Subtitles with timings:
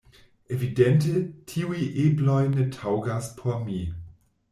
[0.55, 1.11] Evidente,
[1.51, 3.79] tiuj ebloj ne taŭgas por mi.